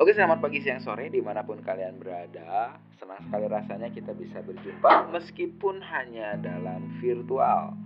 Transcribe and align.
Oke, 0.00 0.16
selamat 0.16 0.40
pagi, 0.40 0.64
siang, 0.64 0.80
sore, 0.80 1.12
di 1.12 1.20
mana 1.20 1.44
pun 1.44 1.60
kalian 1.60 2.00
berada. 2.00 2.72
Senang 2.96 3.20
sekali 3.20 3.44
rasanya 3.52 3.92
kita 3.92 4.16
bisa 4.16 4.40
berjumpa 4.40 5.12
meskipun 5.12 5.76
hanya 5.84 6.40
dalam 6.40 6.88
virtual. 7.04 7.76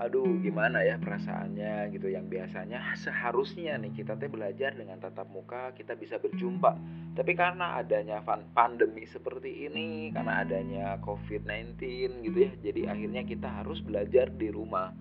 Aduh, 0.00 0.40
gimana 0.40 0.80
ya 0.80 0.96
perasaannya 0.96 1.92
gitu 1.92 2.08
yang 2.08 2.32
biasanya 2.32 2.80
seharusnya 2.96 3.76
nih 3.76 3.92
kita 3.92 4.16
teh 4.16 4.32
belajar 4.32 4.72
dengan 4.72 5.04
tatap 5.04 5.28
muka 5.28 5.76
kita 5.76 6.00
bisa 6.00 6.16
berjumpa. 6.16 6.80
Tapi 7.12 7.36
karena 7.36 7.76
adanya 7.76 8.24
pandemi 8.56 9.04
seperti 9.04 9.68
ini, 9.68 10.08
karena 10.08 10.40
adanya 10.40 10.96
COVID-19 11.04 11.76
gitu 12.24 12.38
ya, 12.40 12.52
jadi 12.64 12.96
akhirnya 12.96 13.28
kita 13.28 13.52
harus 13.52 13.84
belajar 13.84 14.32
di 14.32 14.48
rumah 14.48 14.96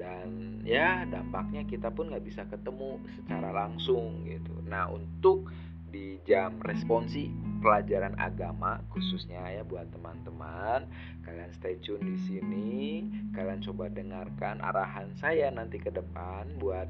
dan 0.00 0.64
ya 0.64 1.04
dampaknya 1.04 1.68
kita 1.68 1.92
pun 1.92 2.08
nggak 2.08 2.24
bisa 2.24 2.48
ketemu 2.48 2.96
secara 3.20 3.52
langsung 3.52 4.24
gitu. 4.24 4.56
Nah 4.64 4.88
untuk 4.88 5.52
di 5.90 6.16
jam 6.24 6.56
responsi 6.64 7.28
pelajaran 7.60 8.14
agama 8.16 8.80
khususnya 8.94 9.42
ya 9.50 9.66
buat 9.66 9.90
teman-teman 9.90 10.86
kalian 11.26 11.52
stay 11.52 11.76
tune 11.84 12.00
di 12.00 12.16
sini. 12.16 12.80
Kalian 13.36 13.60
coba 13.60 13.92
dengarkan 13.92 14.64
arahan 14.64 15.12
saya 15.20 15.52
nanti 15.52 15.76
ke 15.76 15.92
depan 15.92 16.48
buat 16.56 16.88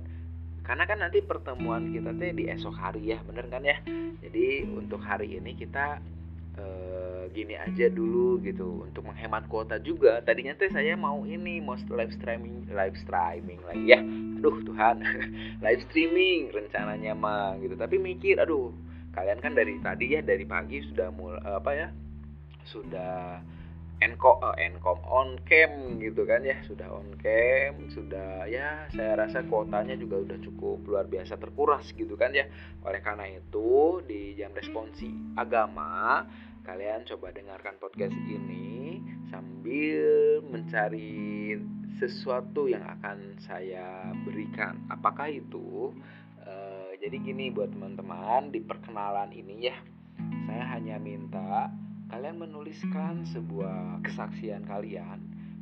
karena 0.63 0.87
kan 0.87 1.03
nanti 1.03 1.19
pertemuan 1.25 1.91
kita 1.91 2.15
teh 2.15 2.31
di 2.31 2.47
esok 2.47 2.79
hari 2.79 3.11
ya 3.11 3.19
bener 3.27 3.51
kan 3.51 3.67
ya? 3.67 3.83
Jadi 4.23 4.71
untuk 4.71 5.03
hari 5.03 5.35
ini 5.35 5.59
kita 5.59 5.99
Eh, 6.61 7.23
gini 7.31 7.55
aja 7.55 7.87
dulu 7.89 8.43
gitu 8.43 8.85
untuk 8.85 9.07
menghemat 9.07 9.47
kuota 9.47 9.79
juga. 9.81 10.21
Tadinya 10.21 10.53
tuh 10.59 10.69
saya 10.75 10.99
mau 10.99 11.23
ini 11.25 11.63
mau 11.63 11.79
live 11.79 12.13
streaming 12.19 12.69
live 12.69 12.97
streaming 13.01 13.61
lagi 13.65 13.87
ya. 13.97 14.01
Aduh 14.41 14.59
Tuhan. 14.65 14.97
Live 15.65 15.85
streaming 15.89 16.49
rencananya 16.51 17.13
mah 17.13 17.61
gitu. 17.61 17.77
Tapi 17.77 18.01
mikir 18.01 18.41
aduh 18.41 18.73
kalian 19.13 19.39
kan 19.39 19.53
dari 19.53 19.77
tadi 19.85 20.17
ya 20.17 20.21
dari 20.25 20.49
pagi 20.49 20.81
sudah 20.81 21.13
mulai 21.13 21.43
apa 21.45 21.71
ya 21.77 21.89
sudah 22.71 23.43
enkom 24.01 24.41
uh, 24.41 24.57
enkom 24.57 24.97
on 25.05 25.37
cam 25.45 26.01
gitu 26.01 26.25
kan 26.25 26.41
ya. 26.43 26.57
Sudah 26.65 26.89
on 26.89 27.15
cam 27.21 27.79
sudah 27.95 28.49
ya 28.49 28.89
saya 28.97 29.15
rasa 29.15 29.45
kuotanya 29.45 29.95
juga 30.01 30.25
udah 30.25 30.39
cukup 30.41 30.83
luar 30.89 31.07
biasa 31.07 31.37
terkuras 31.37 31.95
gitu 31.95 32.17
kan 32.17 32.33
ya. 32.33 32.49
Oleh 32.83 33.05
karena 33.05 33.29
itu 33.29 34.01
di 34.09 34.35
jam 34.41 34.51
responsi 34.57 35.13
agama 35.37 36.25
kalian 36.65 37.09
coba 37.09 37.33
dengarkan 37.33 37.81
podcast 37.81 38.17
ini 38.29 39.01
sambil 39.33 40.45
mencari 40.45 41.57
sesuatu 41.97 42.69
yang 42.69 42.85
akan 42.85 43.37
saya 43.41 44.13
berikan. 44.25 44.77
Apakah 44.93 45.29
itu? 45.33 45.93
E, 46.41 46.53
jadi 47.01 47.17
gini 47.21 47.53
buat 47.53 47.73
teman-teman 47.73 48.53
di 48.53 48.61
perkenalan 48.61 49.33
ini 49.33 49.69
ya, 49.69 49.77
saya 50.49 50.65
hanya 50.77 50.97
minta 51.01 51.73
kalian 52.13 52.43
menuliskan 52.43 53.25
sebuah 53.29 54.03
kesaksian 54.05 54.67
kalian 54.67 55.21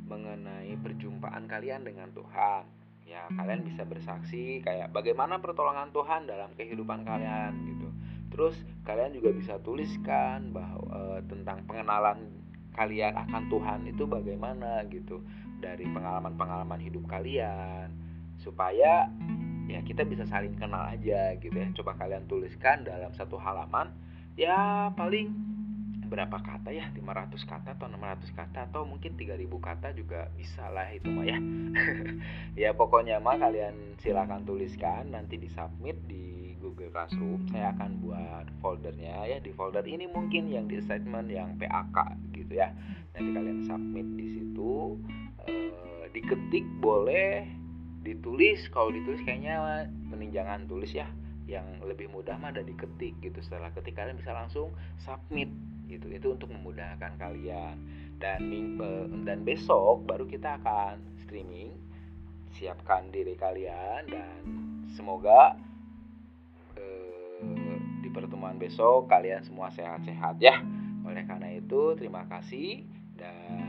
mengenai 0.09 0.73
perjumpaan 0.81 1.45
kalian 1.45 1.85
dengan 1.85 2.09
Tuhan. 2.11 2.63
Ya, 3.09 3.25
kalian 3.33 3.65
bisa 3.65 3.89
bersaksi 3.89 4.61
kayak 4.61 4.93
bagaimana 4.93 5.41
pertolongan 5.41 5.89
Tuhan 5.89 6.29
dalam 6.29 6.53
kehidupan 6.53 7.01
kalian 7.09 7.57
gitu 7.65 7.89
Terus 8.29 8.55
kalian 8.85 9.13
juga 9.13 9.33
bisa 9.33 9.57
tuliskan 9.61 10.53
bahwa 10.53 10.85
e, 10.89 11.01
tentang 11.27 11.65
pengenalan 11.65 12.29
kalian 12.73 13.17
akan 13.17 13.43
Tuhan 13.51 13.79
itu 13.89 14.03
bagaimana 14.05 14.85
gitu. 14.87 15.21
Dari 15.59 15.83
pengalaman-pengalaman 15.91 16.79
hidup 16.79 17.03
kalian. 17.09 17.91
Supaya 18.39 19.11
ya 19.67 19.79
kita 19.83 20.07
bisa 20.07 20.23
saling 20.25 20.55
kenal 20.55 20.87
aja 20.87 21.35
gitu 21.37 21.53
ya. 21.53 21.67
Coba 21.75 21.99
kalian 21.99 22.29
tuliskan 22.31 22.87
dalam 22.87 23.11
satu 23.11 23.35
halaman. 23.35 23.91
Ya 24.39 24.87
paling 24.95 25.58
berapa 26.09 26.41
kata 26.41 26.73
ya? 26.73 26.89
500 26.97 27.37
kata 27.45 27.77
atau 27.77 27.85
600 27.85 28.33
kata 28.33 28.59
atau 28.67 28.81
mungkin 28.83 29.13
3000 29.13 29.45
kata 29.61 29.87
juga 29.93 30.33
bisa 30.33 30.65
lah 30.73 30.89
itu 30.89 31.07
mah 31.07 31.25
ya. 31.25 31.37
Ya 32.67 32.75
pokoknya 32.75 33.21
mah 33.21 33.37
kalian 33.37 33.95
silahkan 34.01 34.43
tuliskan 34.43 35.13
nanti 35.13 35.37
di 35.37 35.47
submit 35.47 35.95
di 36.09 36.57
Google 36.59 36.91
Classroom. 36.91 37.47
Saya 37.53 37.71
akan 37.77 38.03
buat 38.03 38.45
foldernya 38.59 39.29
ya 39.29 39.37
di 39.39 39.53
folder 39.53 39.85
ini 39.85 40.09
mungkin 40.09 40.49
yang 40.49 40.67
di 40.67 40.81
assignment 40.81 41.29
yang 41.29 41.55
PAK 41.55 42.17
gitu 42.35 42.59
ya. 42.59 42.73
Nanti 43.15 43.29
kalian 43.29 43.59
submit 43.63 44.07
di 44.17 44.25
situ 44.35 44.97
e, 45.45 45.53
diketik 46.11 46.65
boleh 46.83 47.47
ditulis. 48.03 48.67
Kalau 48.73 48.91
ditulis 48.91 49.21
kayaknya 49.23 49.87
mending 50.09 50.33
tulis 50.67 50.91
ya 50.91 51.07
yang 51.49 51.65
lebih 51.81 52.13
mudah 52.13 52.37
mah 52.37 52.53
ada 52.53 52.61
diketik 52.61 53.17
gitu. 53.25 53.41
Setelah 53.41 53.73
ketik 53.73 53.97
kalian 53.97 54.21
bisa 54.21 54.29
langsung 54.37 54.69
submit 55.01 55.49
gitu. 55.89 56.05
Itu 56.13 56.37
untuk 56.37 56.53
memudahkan 56.53 57.17
kalian. 57.17 57.75
Dan 58.21 58.39
dan 59.25 59.41
besok 59.41 60.05
baru 60.05 60.29
kita 60.29 60.61
akan 60.61 61.01
streaming. 61.25 61.73
Siapkan 62.53 63.09
diri 63.09 63.33
kalian 63.33 64.09
dan 64.09 64.41
semoga 64.93 65.57
di 67.99 68.09
pertemuan 68.09 68.57
besok 68.57 69.05
kalian 69.09 69.45
semua 69.45 69.69
sehat-sehat 69.73 70.37
ya. 70.41 70.61
Oleh 71.05 71.25
karena 71.25 71.53
itu 71.53 71.97
terima 71.97 72.25
kasih 72.29 72.85
dan 73.17 73.68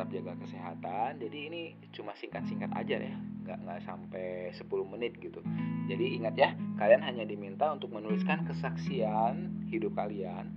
tetap 0.00 0.16
jaga 0.16 0.32
kesehatan. 0.40 1.20
Jadi 1.20 1.38
ini 1.52 1.62
cuma 1.92 2.16
singkat-singkat 2.16 2.72
aja 2.72 2.96
ya, 3.04 3.12
nggak 3.44 3.58
nggak 3.68 3.80
sampai 3.84 4.48
10 4.56 4.64
menit 4.96 5.12
gitu. 5.20 5.44
Jadi 5.92 6.16
ingat 6.16 6.40
ya, 6.40 6.56
kalian 6.80 7.04
hanya 7.04 7.28
diminta 7.28 7.68
untuk 7.68 7.92
menuliskan 7.92 8.48
kesaksian 8.48 9.68
hidup 9.68 9.92
kalian. 9.92 10.56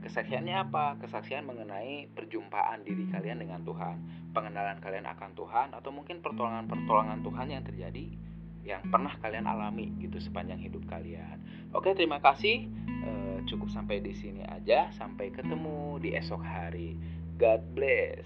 Kesaksiannya 0.00 0.56
apa? 0.56 0.96
Kesaksian 1.04 1.44
mengenai 1.44 2.08
perjumpaan 2.16 2.80
diri 2.80 3.12
kalian 3.12 3.44
dengan 3.44 3.60
Tuhan, 3.60 4.32
pengenalan 4.32 4.80
kalian 4.80 5.04
akan 5.04 5.36
Tuhan, 5.36 5.68
atau 5.76 5.92
mungkin 5.92 6.24
pertolongan-pertolongan 6.24 7.20
Tuhan 7.20 7.52
yang 7.52 7.62
terjadi 7.68 8.08
yang 8.62 8.82
pernah 8.88 9.12
kalian 9.18 9.44
alami 9.44 9.90
gitu 10.00 10.16
sepanjang 10.22 10.62
hidup 10.62 10.86
kalian. 10.88 11.42
Oke, 11.74 11.92
terima 11.98 12.22
kasih. 12.22 12.70
E, 12.86 13.10
cukup 13.50 13.68
sampai 13.74 13.98
di 13.98 14.14
sini 14.14 14.46
aja. 14.46 14.86
Sampai 14.94 15.34
ketemu 15.34 15.98
di 15.98 16.14
esok 16.14 16.40
hari. 16.46 16.94
God 17.42 17.74
bless. 17.74 18.22